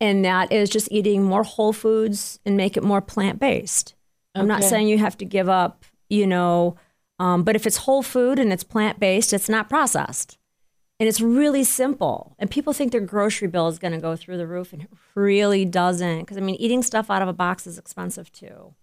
and 0.00 0.24
that 0.24 0.50
is 0.50 0.70
just 0.70 0.88
eating 0.90 1.22
more 1.22 1.42
whole 1.42 1.74
foods 1.74 2.40
and 2.46 2.56
make 2.56 2.78
it 2.78 2.82
more 2.82 3.02
plant-based. 3.02 3.94
I'm 4.34 4.46
not 4.46 4.64
saying 4.64 4.88
you 4.88 4.96
have 4.96 5.18
to 5.18 5.26
give 5.26 5.50
up, 5.50 5.84
you 6.08 6.26
know, 6.26 6.76
um, 7.18 7.42
but 7.42 7.56
if 7.56 7.66
it's 7.66 7.78
whole 7.78 8.02
food 8.02 8.38
and 8.38 8.52
it's 8.52 8.64
plant 8.64 9.00
based, 9.00 9.32
it's 9.32 9.48
not 9.48 9.68
processed. 9.68 10.38
And 10.98 11.08
it's 11.08 11.20
really 11.20 11.62
simple. 11.64 12.34
And 12.38 12.50
people 12.50 12.72
think 12.72 12.90
their 12.90 13.02
grocery 13.02 13.48
bill 13.48 13.68
is 13.68 13.78
going 13.78 13.92
to 13.92 14.00
go 14.00 14.16
through 14.16 14.38
the 14.38 14.46
roof, 14.46 14.72
and 14.72 14.82
it 14.82 14.88
really 15.14 15.66
doesn't. 15.66 16.20
Because, 16.20 16.38
I 16.38 16.40
mean, 16.40 16.56
eating 16.56 16.82
stuff 16.82 17.10
out 17.10 17.20
of 17.20 17.28
a 17.28 17.34
box 17.34 17.66
is 17.66 17.76
expensive 17.78 18.32
too. 18.32 18.74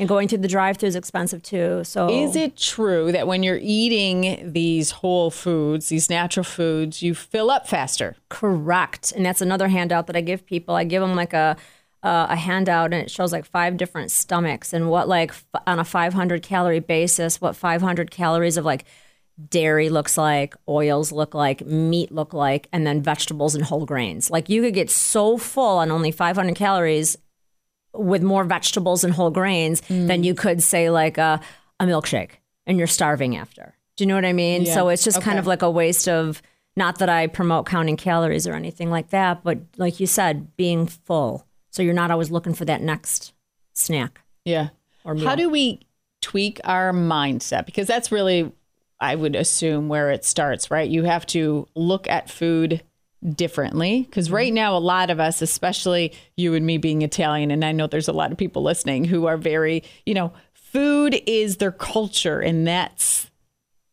And 0.00 0.08
going 0.08 0.28
through 0.28 0.38
the 0.38 0.48
drive 0.48 0.76
through 0.76 0.88
is 0.88 0.96
expensive 0.96 1.42
too. 1.42 1.82
So, 1.84 2.08
Is 2.08 2.36
it 2.36 2.56
true 2.56 3.10
that 3.12 3.26
when 3.26 3.42
you're 3.42 3.58
eating 3.60 4.52
these 4.52 4.90
whole 4.90 5.30
foods, 5.30 5.88
these 5.88 6.10
natural 6.10 6.44
foods, 6.44 7.02
you 7.02 7.14
fill 7.14 7.50
up 7.50 7.68
faster? 7.68 8.16
correct? 8.28 9.12
And 9.12 9.24
that's 9.24 9.40
another 9.40 9.68
handout 9.68 10.06
that 10.08 10.16
I 10.16 10.20
give 10.20 10.44
people. 10.46 10.74
I 10.74 10.84
give 10.84 11.00
them 11.00 11.14
like 11.16 11.32
a, 11.32 11.56
uh, 12.02 12.26
a 12.30 12.36
handout 12.36 12.92
and 12.92 13.02
it 13.02 13.10
shows 13.10 13.32
like 13.32 13.44
five 13.44 13.76
different 13.76 14.10
stomachs 14.10 14.72
and 14.72 14.88
what, 14.88 15.08
like, 15.08 15.30
f- 15.30 15.44
on 15.66 15.78
a 15.78 15.84
500 15.84 16.42
calorie 16.42 16.80
basis, 16.80 17.40
what 17.40 17.56
500 17.56 18.10
calories 18.10 18.56
of 18.56 18.64
like 18.64 18.84
dairy 19.50 19.88
looks 19.88 20.16
like, 20.16 20.54
oils 20.68 21.12
look 21.12 21.34
like, 21.34 21.64
meat 21.66 22.10
look 22.12 22.32
like, 22.32 22.68
and 22.72 22.86
then 22.86 23.02
vegetables 23.02 23.54
and 23.54 23.64
whole 23.64 23.86
grains. 23.86 24.30
Like 24.30 24.48
you 24.48 24.62
could 24.62 24.74
get 24.74 24.90
so 24.90 25.38
full 25.38 25.78
on 25.78 25.90
only 25.90 26.10
500 26.10 26.54
calories 26.56 27.16
with 27.94 28.22
more 28.22 28.44
vegetables 28.44 29.04
and 29.04 29.12
whole 29.14 29.30
grains 29.30 29.80
than 29.88 30.22
you 30.22 30.34
could 30.34 30.62
say 30.62 30.90
like 30.90 31.18
a, 31.18 31.40
a 31.80 31.84
milkshake 31.84 32.32
and 32.66 32.78
you're 32.78 32.86
starving 32.86 33.36
after. 33.36 33.74
Do 33.96 34.04
you 34.04 34.08
know 34.08 34.14
what 34.14 34.24
I 34.24 34.32
mean? 34.32 34.62
Yeah. 34.62 34.74
So 34.74 34.88
it's 34.90 35.02
just 35.02 35.22
kind 35.22 35.38
of 35.38 35.46
like 35.46 35.62
a 35.62 35.70
waste 35.70 36.08
of 36.08 36.40
not 36.76 36.98
that 37.00 37.08
I 37.08 37.26
promote 37.26 37.66
counting 37.66 37.96
calories 37.96 38.46
or 38.46 38.52
anything 38.54 38.90
like 38.90 39.10
that, 39.10 39.42
but 39.42 39.58
like 39.76 39.98
you 39.98 40.06
said, 40.06 40.56
being 40.56 40.86
full. 40.86 41.44
So 41.78 41.84
you're 41.84 41.94
not 41.94 42.10
always 42.10 42.32
looking 42.32 42.54
for 42.54 42.64
that 42.64 42.82
next 42.82 43.32
snack. 43.72 44.20
Yeah. 44.44 44.70
Or 45.04 45.14
meal. 45.14 45.28
How 45.28 45.36
do 45.36 45.48
we 45.48 45.86
tweak 46.20 46.60
our 46.64 46.92
mindset? 46.92 47.66
Because 47.66 47.86
that's 47.86 48.10
really, 48.10 48.50
I 48.98 49.14
would 49.14 49.36
assume, 49.36 49.88
where 49.88 50.10
it 50.10 50.24
starts, 50.24 50.72
right? 50.72 50.90
You 50.90 51.04
have 51.04 51.24
to 51.26 51.68
look 51.76 52.08
at 52.08 52.28
food 52.28 52.82
differently. 53.24 54.02
Because 54.02 54.26
mm-hmm. 54.26 54.34
right 54.34 54.52
now, 54.52 54.76
a 54.76 54.80
lot 54.80 55.08
of 55.08 55.20
us, 55.20 55.40
especially 55.40 56.14
you 56.36 56.54
and 56.54 56.66
me 56.66 56.78
being 56.78 57.02
Italian, 57.02 57.52
and 57.52 57.64
I 57.64 57.70
know 57.70 57.86
there's 57.86 58.08
a 58.08 58.12
lot 58.12 58.32
of 58.32 58.38
people 58.38 58.64
listening 58.64 59.04
who 59.04 59.26
are 59.26 59.36
very, 59.36 59.84
you 60.04 60.14
know, 60.14 60.32
food 60.54 61.22
is 61.28 61.58
their 61.58 61.70
culture, 61.70 62.40
and 62.40 62.66
that's 62.66 63.30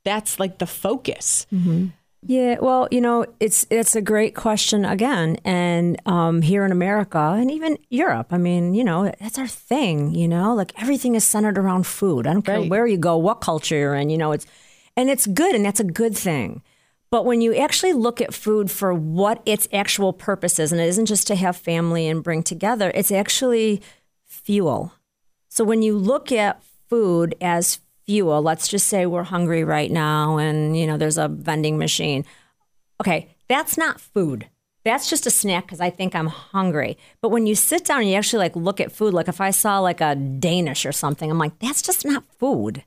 that's 0.04 0.40
like 0.40 0.58
the 0.58 0.66
focus. 0.66 1.46
Mm-hmm. 1.54 1.90
Yeah, 2.28 2.58
well, 2.60 2.88
you 2.90 3.02
know, 3.02 3.28
it's 3.40 3.68
it's 3.70 3.96
a 3.96 4.02
great 4.02 4.34
question 4.34 4.84
again, 4.84 5.38
and 5.46 6.02
um, 6.08 6.42
here 6.42 6.66
in 6.66 6.72
America 6.72 7.20
and 7.20 7.52
even 7.52 7.78
Europe, 7.90 8.28
I 8.32 8.40
mean, 8.40 8.74
you 8.74 8.84
know, 8.84 9.12
that's 9.20 9.38
our 9.38 9.48
thing. 9.48 10.16
You 10.16 10.28
know, 10.28 10.56
like 10.56 10.72
everything 10.82 11.14
is 11.14 11.24
centered 11.24 11.60
around 11.60 11.86
food. 11.86 12.26
I 12.26 12.34
don't 12.34 12.42
care 12.42 12.64
where 12.64 12.88
you 12.88 12.98
go, 12.98 13.16
what 13.18 13.42
culture 13.42 13.76
you're 13.76 13.94
in. 13.94 14.10
You 14.10 14.18
know, 14.18 14.32
it's 14.32 14.48
and 14.98 15.08
it's 15.08 15.28
good, 15.28 15.54
and 15.54 15.64
that's 15.64 15.80
a 15.80 15.84
good 15.84 16.18
thing. 16.18 16.64
But 17.12 17.26
when 17.26 17.42
you 17.42 17.54
actually 17.54 17.94
look 17.94 18.20
at 18.22 18.34
food 18.34 18.72
for 18.72 18.92
what 18.92 19.44
its 19.46 19.68
actual 19.72 20.12
purpose 20.12 20.58
is, 20.58 20.72
and 20.72 20.82
it 20.82 20.88
isn't 20.88 21.06
just 21.06 21.28
to 21.28 21.36
have 21.36 21.56
family 21.56 22.08
and 22.08 22.24
bring 22.24 22.42
together, 22.42 22.92
it's 22.96 23.12
actually 23.12 23.84
fuel. 24.26 24.94
So 25.48 25.64
when 25.64 25.84
you 25.84 25.96
look 25.96 26.32
at 26.32 26.64
food 26.90 27.36
as 27.40 27.80
fuel, 28.06 28.42
let's 28.42 28.68
just 28.68 28.88
say 28.88 29.06
we're 29.06 29.24
hungry 29.24 29.64
right 29.64 29.92
now 29.92 30.38
and 30.38 30.78
you 30.78 30.88
know 30.88 30.98
there's 30.98 31.18
a 31.18 31.28
vending 31.28 31.78
machine. 31.78 32.26
Okay, 33.02 33.36
that's 33.48 33.78
not 33.78 34.00
food. 34.00 34.50
That's 34.84 35.10
just 35.10 35.26
a 35.26 35.32
snack 35.32 35.66
because 35.66 35.82
I 35.82 35.90
think 35.90 36.14
I'm 36.14 36.28
hungry. 36.28 36.98
But 37.20 37.30
when 37.30 37.48
you 37.48 37.56
sit 37.56 37.86
down 37.86 38.02
and 38.02 38.10
you 38.10 38.16
actually 38.16 38.40
like 38.40 38.56
look 38.56 38.80
at 38.80 38.92
food, 38.92 39.14
like 39.14 39.28
if 39.28 39.42
I 39.42 39.50
saw 39.50 39.80
like 39.80 40.00
a 40.00 40.16
Danish 40.16 40.86
or 40.86 40.92
something, 40.92 41.30
I'm 41.30 41.40
like, 41.40 41.58
that's 41.60 41.82
just 41.82 42.06
not 42.06 42.24
food. 42.38 42.84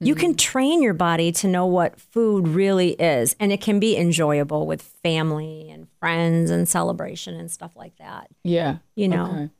You 0.00 0.14
can 0.14 0.30
mm-hmm. 0.30 0.36
train 0.36 0.82
your 0.82 0.94
body 0.94 1.32
to 1.32 1.48
know 1.48 1.66
what 1.66 2.00
food 2.00 2.46
really 2.46 2.90
is, 2.90 3.34
and 3.40 3.50
it 3.50 3.60
can 3.60 3.80
be 3.80 3.96
enjoyable 3.96 4.64
with 4.64 4.80
family 4.80 5.70
and 5.70 5.88
friends 5.98 6.50
and 6.50 6.68
celebration 6.68 7.34
and 7.34 7.50
stuff 7.50 7.72
like 7.74 7.96
that. 7.96 8.28
Yeah. 8.44 8.76
You 8.94 9.08
know, 9.08 9.26
Okay. 9.26 9.50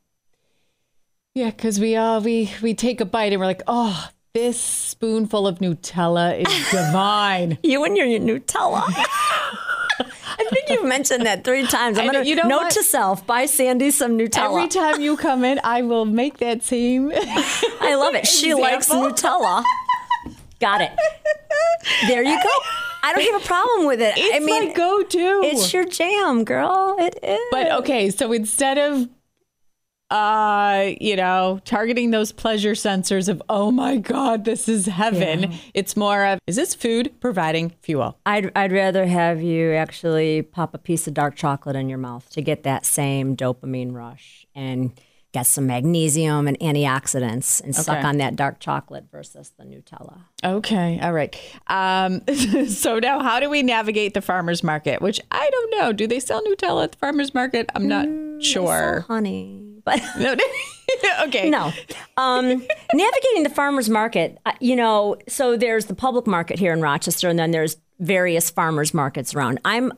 Yeah, 1.35 1.51
because 1.51 1.79
we 1.79 1.95
all 1.95 2.21
we 2.21 2.51
we 2.61 2.73
take 2.73 3.01
a 3.01 3.05
bite 3.05 3.31
and 3.33 3.39
we're 3.39 3.45
like, 3.45 3.61
oh, 3.67 4.09
this 4.33 4.59
spoonful 4.59 5.47
of 5.47 5.59
Nutella 5.59 6.37
is 6.39 6.69
divine. 6.71 7.57
you 7.63 7.83
and 7.83 7.97
your, 7.97 8.05
your 8.05 8.19
Nutella. 8.19 8.83
I 10.41 10.45
think 10.51 10.69
you've 10.69 10.85
mentioned 10.85 11.25
that 11.25 11.43
three 11.43 11.65
times. 11.65 11.97
I'm 11.97 12.05
gonna 12.05 12.23
you 12.23 12.35
know 12.35 12.43
note 12.47 12.63
what? 12.63 12.71
to 12.73 12.83
self: 12.83 13.25
buy 13.25 13.45
Sandy 13.45 13.91
some 13.91 14.17
Nutella. 14.17 14.45
Every 14.57 14.67
time 14.67 15.01
you 15.01 15.17
come 15.17 15.43
in, 15.43 15.59
I 15.63 15.81
will 15.81 16.05
make 16.05 16.37
that 16.37 16.63
same. 16.63 17.11
I 17.15 17.95
love 17.99 18.15
it. 18.15 18.25
She 18.27 18.53
likes 18.67 18.89
Nutella. 18.89 19.63
Got 20.59 20.81
it. 20.81 20.91
There 22.07 22.23
you 22.23 22.35
go. 22.35 22.49
I 23.01 23.13
don't 23.13 23.33
have 23.33 23.41
a 23.41 23.45
problem 23.45 23.87
with 23.87 24.01
it. 24.01 24.13
It's 24.17 24.35
I 24.35 24.39
mean, 24.39 24.69
my 24.69 24.73
go-to. 24.73 25.41
it's 25.43 25.73
your 25.73 25.85
jam, 25.85 26.43
girl. 26.43 26.95
It 26.99 27.17
is. 27.23 27.39
But 27.51 27.71
okay, 27.79 28.09
so 28.09 28.31
instead 28.33 28.77
of 28.77 29.07
uh, 30.09 30.91
you 30.99 31.15
know, 31.15 31.59
targeting 31.65 32.11
those 32.11 32.31
pleasure 32.31 32.71
sensors 32.71 33.29
of 33.29 33.41
oh 33.49 33.71
my 33.71 33.97
god, 33.97 34.45
this 34.45 34.67
is 34.67 34.87
heaven. 34.87 35.53
It's 35.73 35.95
more 35.95 36.25
of 36.25 36.39
is 36.47 36.55
this 36.55 36.73
food 36.73 37.11
providing 37.19 37.71
fuel? 37.81 38.17
I'd, 38.25 38.51
I'd 38.55 38.71
rather 38.71 39.05
have 39.05 39.41
you 39.41 39.73
actually 39.73 40.41
pop 40.41 40.73
a 40.73 40.77
piece 40.77 41.07
of 41.07 41.13
dark 41.13 41.35
chocolate 41.35 41.75
in 41.75 41.89
your 41.89 41.97
mouth 41.97 42.29
to 42.31 42.41
get 42.41 42.63
that 42.63 42.85
same 42.85 43.35
dopamine 43.35 43.93
rush 43.93 44.47
and 44.55 44.91
get 45.31 45.45
some 45.45 45.67
magnesium 45.67 46.47
and 46.47 46.59
antioxidants 46.59 47.61
and 47.61 47.75
suck 47.75 48.03
on 48.03 48.17
that 48.17 48.35
dark 48.35 48.59
chocolate 48.59 49.05
versus 49.11 49.51
the 49.57 49.63
Nutella. 49.63 50.21
Okay, 50.43 50.99
all 51.01 51.13
right. 51.13 51.35
Um, 51.67 52.21
so 52.67 52.99
now, 52.99 53.21
how 53.21 53.39
do 53.39 53.49
we 53.49 53.61
navigate 53.61 54.13
the 54.13 54.21
farmers 54.21 54.63
market? 54.63 55.01
Which 55.01 55.19
I 55.31 55.49
don't 55.49 55.79
know. 55.79 55.93
Do 55.93 56.07
they 56.07 56.19
sell 56.19 56.41
Nutella 56.43 56.85
at 56.85 56.91
the 56.93 56.97
farmers 56.97 57.33
market? 57.33 57.69
I'm 57.75 57.87
not 57.87 58.07
sure. 58.43 59.05
So 59.07 59.13
honey. 59.13 59.65
But 59.85 60.01
No, 60.19 60.35
okay. 61.27 61.49
no. 61.49 61.71
Um, 62.17 62.65
navigating 62.93 63.43
the 63.43 63.51
farmers 63.53 63.89
market, 63.89 64.37
uh, 64.45 64.53
you 64.59 64.75
know, 64.75 65.15
so 65.27 65.55
there's 65.55 65.85
the 65.85 65.95
public 65.95 66.27
market 66.27 66.59
here 66.59 66.73
in 66.73 66.81
Rochester, 66.81 67.29
and 67.29 67.37
then 67.37 67.51
there's 67.51 67.77
various 67.99 68.49
farmers 68.49 68.93
markets 68.93 69.33
around. 69.35 69.59
I'm 69.65 69.93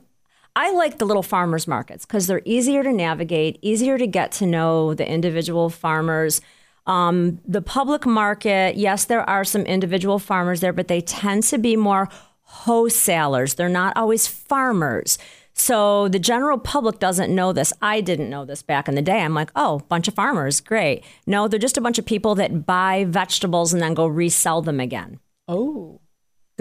I 0.56 0.72
like 0.74 0.98
the 0.98 1.06
little 1.06 1.24
farmers 1.24 1.68
markets 1.68 2.06
because 2.06 2.28
they're 2.28 2.42
easier 2.46 2.84
to 2.84 2.92
navigate, 2.92 3.58
easier 3.62 3.98
to 3.98 4.08
get 4.08 4.32
to 4.34 4.46
know 4.46 4.94
the 4.94 5.10
individual 5.10 5.70
farmers. 5.70 6.42
Um, 6.88 7.40
the 7.46 7.62
public 7.62 8.06
market, 8.06 8.76
yes, 8.76 9.06
there 9.06 9.28
are 9.30 9.44
some 9.44 9.62
individual 9.64 10.20
farmers 10.20 10.60
there, 10.60 10.74
but 10.74 10.88
they 10.88 11.02
tend 11.02 11.44
to 11.44 11.58
be 11.58 11.76
more 11.76 12.10
wholesalers. 12.42 13.54
They're 13.54 13.70
not 13.70 13.96
always 13.96 14.28
farmers. 14.28 15.18
So 15.54 16.08
the 16.08 16.20
general 16.20 16.58
public 16.58 17.00
doesn't 17.00 17.34
know 17.34 17.54
this. 17.54 17.72
I 17.82 18.02
didn't 18.02 18.30
know 18.30 18.46
this 18.46 18.62
back 18.62 18.88
in 18.88 18.96
the 18.96 19.02
day. 19.02 19.22
I'm 19.22 19.34
like, 19.34 19.52
oh, 19.56 19.80
bunch 19.90 20.08
of 20.08 20.16
farmers, 20.16 20.60
great. 20.60 21.04
No, 21.28 21.48
they're 21.48 21.60
just 21.60 21.78
a 21.78 21.82
bunch 21.82 22.00
of 22.00 22.06
people 22.06 22.36
that 22.36 22.66
buy 22.66 23.06
vegetables 23.08 23.74
and 23.74 23.82
then 23.82 23.94
go 23.94 24.08
resell 24.08 24.62
them 24.62 24.80
again. 24.80 25.20
Oh, 25.48 26.02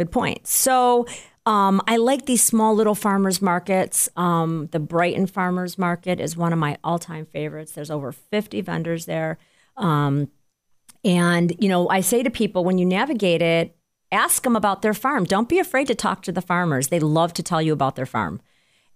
Good 0.01 0.13
point. 0.13 0.47
So 0.47 1.07
um, 1.47 1.81
I 1.87 1.97
like 1.97 2.27
these 2.27 2.43
small 2.43 2.75
little 2.75 2.95
farmers 2.95 3.41
markets. 3.41 4.09
Um, 4.17 4.69
the 4.73 4.81
Brighton 4.81 5.27
Farmers 5.27 5.79
Market 5.79 6.21
is 6.21 6.37
one 6.37 6.53
of 6.53 6.59
my 6.59 6.77
all 6.85 6.99
time 6.99 7.27
favorites. 7.27 7.73
There's 7.73 7.91
over 7.91 8.13
50 8.13 8.61
vendors 8.61 9.07
there. 9.07 9.39
Um, 9.77 10.29
and, 11.03 11.53
you 11.59 11.69
know, 11.69 11.89
I 11.89 12.01
say 12.01 12.23
to 12.23 12.31
people 12.31 12.65
when 12.65 12.77
you 12.77 12.85
navigate 12.85 13.41
it, 13.41 13.75
ask 14.13 14.43
them 14.43 14.55
about 14.55 14.83
their 14.83 14.93
farm. 14.93 15.25
Don't 15.25 15.49
be 15.49 15.59
afraid 15.59 15.87
to 15.87 15.95
talk 15.95 16.23
to 16.23 16.33
the 16.33 16.43
farmers. 16.43 16.89
They 16.89 17.01
love 17.01 17.33
to 17.35 17.43
tell 17.43 17.63
you 17.63 17.73
about 17.73 17.97
their 17.97 18.07
farm. 18.07 18.43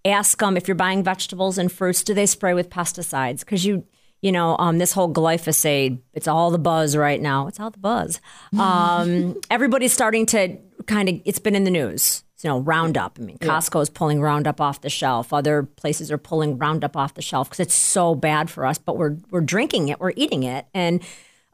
Ask 0.03 0.37
them 0.39 0.55
if 0.55 0.67
you're 0.67 0.75
buying 0.75 1.03
vegetables 1.03 1.57
and 1.57 1.71
fruits, 1.71 2.03
do 2.03 2.13
they 2.13 2.27
spray 2.27 2.53
with 2.53 2.69
pesticides? 2.69 3.39
Because 3.39 3.65
you, 3.65 3.85
you 4.21 4.31
know, 4.31 4.55
um, 4.59 4.77
this 4.77 4.91
whole 4.91 5.11
glyphosate, 5.11 5.99
it's 6.13 6.27
all 6.27 6.51
the 6.51 6.59
buzz 6.59 6.95
right 6.95 7.19
now. 7.19 7.47
It's 7.47 7.59
all 7.59 7.71
the 7.71 7.79
buzz. 7.79 8.21
Um, 8.59 9.41
everybody's 9.49 9.93
starting 9.93 10.27
to 10.27 10.57
kind 10.85 11.09
of, 11.09 11.21
it's 11.25 11.39
been 11.39 11.55
in 11.55 11.63
the 11.63 11.71
news. 11.71 12.23
You 12.45 12.51
know, 12.51 12.59
Roundup. 12.59 13.17
I 13.19 13.23
mean, 13.23 13.39
Costco 13.39 13.81
is 13.81 13.89
pulling 13.89 14.21
Roundup 14.21 14.61
off 14.61 14.81
the 14.81 14.89
shelf. 14.91 15.33
Other 15.33 15.63
places 15.63 16.11
are 16.11 16.19
pulling 16.19 16.59
Roundup 16.59 16.95
off 16.95 17.15
the 17.15 17.23
shelf 17.23 17.49
because 17.49 17.59
it's 17.59 17.73
so 17.73 18.13
bad 18.13 18.51
for 18.51 18.67
us. 18.67 18.77
But 18.77 18.97
we're 18.97 19.17
we're 19.31 19.41
drinking 19.41 19.87
it, 19.87 19.99
we're 19.99 20.13
eating 20.15 20.43
it, 20.43 20.67
and 20.71 21.01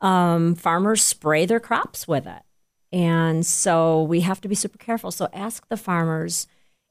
um, 0.01 0.53
farmers 0.53 1.01
spray 1.01 1.45
their 1.45 1.61
crops 1.61 2.09
with 2.09 2.27
it. 2.27 2.41
And 2.91 3.45
so 3.45 4.03
we 4.03 4.19
have 4.19 4.41
to 4.41 4.49
be 4.49 4.53
super 4.53 4.77
careful. 4.77 5.11
So 5.11 5.29
ask 5.31 5.65
the 5.69 5.77
farmers 5.77 6.45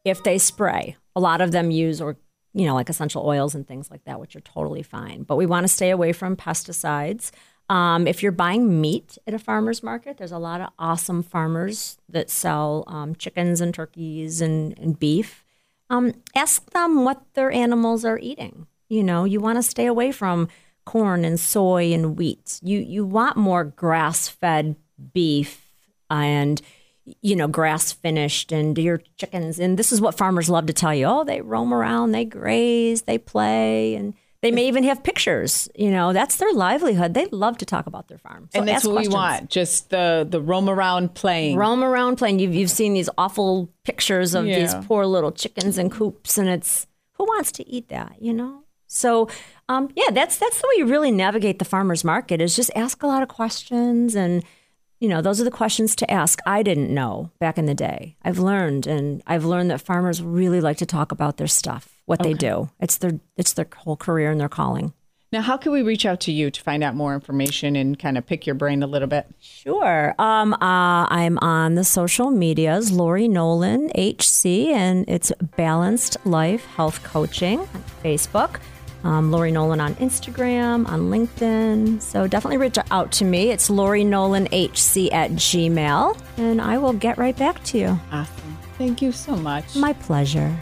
if 0.06 0.24
they 0.24 0.38
spray. 0.38 0.96
A 1.14 1.20
lot 1.20 1.42
of 1.42 1.52
them 1.52 1.70
use 1.70 2.00
or 2.00 2.16
you 2.54 2.64
know 2.64 2.74
like 2.74 2.88
essential 2.88 3.26
oils 3.26 3.54
and 3.54 3.68
things 3.68 3.90
like 3.90 4.04
that, 4.04 4.18
which 4.18 4.34
are 4.34 4.40
totally 4.40 4.82
fine. 4.82 5.24
But 5.24 5.36
we 5.36 5.44
want 5.44 5.64
to 5.64 5.68
stay 5.68 5.90
away 5.90 6.14
from 6.14 6.36
pesticides. 6.36 7.32
Um, 7.70 8.08
if 8.08 8.20
you're 8.20 8.32
buying 8.32 8.80
meat 8.80 9.16
at 9.28 9.32
a 9.32 9.38
farmer's 9.38 9.80
market, 9.80 10.18
there's 10.18 10.32
a 10.32 10.38
lot 10.38 10.60
of 10.60 10.70
awesome 10.76 11.22
farmers 11.22 11.98
that 12.08 12.28
sell 12.28 12.82
um, 12.88 13.14
chickens 13.14 13.60
and 13.60 13.72
turkeys 13.72 14.40
and, 14.40 14.76
and 14.76 14.98
beef. 14.98 15.44
Um, 15.88 16.14
ask 16.34 16.68
them 16.70 17.04
what 17.04 17.22
their 17.34 17.52
animals 17.52 18.04
are 18.04 18.18
eating. 18.18 18.66
You 18.88 19.04
know, 19.04 19.24
you 19.24 19.40
want 19.40 19.56
to 19.58 19.62
stay 19.62 19.86
away 19.86 20.10
from 20.10 20.48
corn 20.84 21.24
and 21.24 21.38
soy 21.38 21.92
and 21.92 22.18
wheat. 22.18 22.58
You 22.60 22.80
you 22.80 23.04
want 23.04 23.36
more 23.36 23.62
grass 23.62 24.26
fed 24.26 24.74
beef 25.12 25.70
and 26.10 26.60
you 27.22 27.36
know 27.36 27.46
grass 27.46 27.92
finished 27.92 28.50
and 28.50 28.76
your 28.76 29.00
chickens. 29.16 29.60
And 29.60 29.78
this 29.78 29.92
is 29.92 30.00
what 30.00 30.16
farmers 30.16 30.50
love 30.50 30.66
to 30.66 30.72
tell 30.72 30.92
you. 30.94 31.06
Oh, 31.06 31.22
they 31.22 31.40
roam 31.40 31.72
around, 31.72 32.10
they 32.10 32.24
graze, 32.24 33.02
they 33.02 33.18
play, 33.18 33.94
and 33.94 34.14
they 34.42 34.50
may 34.50 34.68
even 34.68 34.84
have 34.84 35.02
pictures. 35.02 35.68
You 35.74 35.90
know, 35.90 36.12
that's 36.12 36.36
their 36.36 36.52
livelihood. 36.52 37.14
They 37.14 37.26
love 37.26 37.58
to 37.58 37.66
talk 37.66 37.86
about 37.86 38.08
their 38.08 38.18
farm. 38.18 38.48
So 38.52 38.60
and 38.60 38.68
that's 38.68 38.84
what 38.84 38.92
questions. 38.94 39.14
we 39.14 39.18
want. 39.18 39.50
Just 39.50 39.90
the 39.90 40.26
the 40.28 40.40
roam 40.40 40.68
around 40.68 41.14
playing. 41.14 41.56
Roam 41.56 41.84
around 41.84 42.16
playing. 42.16 42.38
You've 42.38 42.54
you've 42.54 42.70
seen 42.70 42.94
these 42.94 43.10
awful 43.18 43.70
pictures 43.84 44.34
of 44.34 44.44
these 44.44 44.74
poor 44.86 45.06
little 45.06 45.32
chickens 45.32 45.78
in 45.78 45.90
coops, 45.90 46.38
and 46.38 46.48
it's 46.48 46.86
who 47.20 47.24
wants 47.24 47.52
to 47.52 47.68
eat 47.68 47.90
that, 47.90 48.16
you 48.18 48.32
know? 48.32 48.64
So, 48.86 49.28
um, 49.68 49.90
yeah, 49.94 50.10
that's 50.10 50.38
that's 50.38 50.60
the 50.60 50.66
way 50.68 50.78
you 50.78 50.86
really 50.86 51.10
navigate 51.10 51.58
the 51.58 51.64
farmers 51.64 52.02
market 52.02 52.40
is 52.40 52.56
just 52.56 52.70
ask 52.74 53.02
a 53.02 53.06
lot 53.06 53.22
of 53.22 53.28
questions, 53.28 54.16
and 54.16 54.42
you 54.98 55.08
know 55.08 55.22
those 55.22 55.40
are 55.40 55.44
the 55.44 55.50
questions 55.50 55.94
to 55.96 56.10
ask. 56.10 56.40
I 56.44 56.64
didn't 56.64 56.92
know 56.92 57.30
back 57.38 57.56
in 57.56 57.66
the 57.66 57.74
day. 57.74 58.16
I've 58.22 58.40
learned, 58.40 58.88
and 58.88 59.22
I've 59.28 59.44
learned 59.44 59.70
that 59.70 59.80
farmers 59.80 60.20
really 60.22 60.60
like 60.60 60.78
to 60.78 60.86
talk 60.86 61.12
about 61.12 61.36
their 61.36 61.46
stuff, 61.46 61.99
what 62.10 62.22
they 62.22 62.34
do. 62.34 62.68
It's 62.80 62.98
their 62.98 63.20
it's 63.36 63.52
their 63.54 63.68
whole 63.74 63.96
career 63.96 64.30
and 64.30 64.40
their 64.40 64.48
calling. 64.48 64.92
Now, 65.32 65.42
how 65.42 65.56
can 65.56 65.70
we 65.70 65.82
reach 65.82 66.04
out 66.04 66.18
to 66.22 66.32
you 66.32 66.50
to 66.50 66.60
find 66.60 66.82
out 66.82 66.96
more 66.96 67.14
information 67.14 67.76
and 67.76 67.96
kind 67.96 68.18
of 68.18 68.26
pick 68.26 68.46
your 68.46 68.56
brain 68.56 68.82
a 68.82 68.88
little 68.88 69.06
bit? 69.06 69.28
Sure. 69.40 70.12
Um, 70.18 70.54
uh, 70.54 71.06
I'm 71.08 71.38
on 71.38 71.76
the 71.76 71.84
social 71.84 72.32
medias, 72.32 72.90
Lori 72.90 73.28
Nolan 73.28 73.92
HC, 73.94 74.72
and 74.72 75.08
it's 75.08 75.30
Balanced 75.56 76.16
Life 76.26 76.64
Health 76.74 77.04
Coaching 77.04 77.60
on 77.60 77.84
Facebook. 78.02 78.58
Um, 79.04 79.30
Lori 79.30 79.52
Nolan 79.52 79.80
on 79.80 79.94
Instagram, 79.94 80.88
on 80.88 81.10
LinkedIn. 81.10 82.02
So 82.02 82.26
definitely 82.26 82.58
reach 82.58 82.76
out 82.90 83.12
to 83.12 83.24
me. 83.24 83.50
It's 83.50 83.70
Lori 83.70 84.02
Nolan 84.02 84.46
HC 84.46 85.12
at 85.12 85.30
Gmail, 85.30 86.18
and 86.38 86.60
I 86.60 86.76
will 86.76 86.92
get 86.92 87.18
right 87.18 87.36
back 87.36 87.62
to 87.66 87.78
you. 87.78 88.00
Awesome. 88.10 88.58
Thank 88.78 89.00
you 89.00 89.12
so 89.12 89.36
much. 89.36 89.76
My 89.76 89.92
pleasure. 89.92 90.58